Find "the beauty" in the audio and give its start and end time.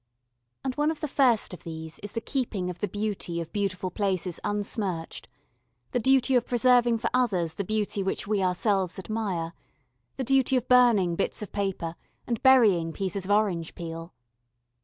2.79-3.39, 7.53-8.01